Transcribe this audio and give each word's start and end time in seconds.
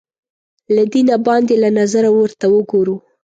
له 0.75 0.83
دینه 0.93 1.15
باندې 1.27 1.53
له 1.63 1.69
نظره 1.79 2.09
ورته 2.17 2.45
وګورو 2.53 2.95